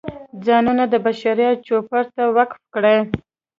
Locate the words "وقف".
2.37-2.61